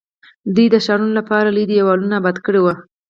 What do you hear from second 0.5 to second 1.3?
دوی د ښارونو